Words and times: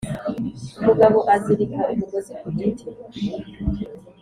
Umugabo 0.79 1.17
azirika 1.35 1.81
umugozi 1.91 2.31
ku 2.39 2.47
giti 2.57 2.87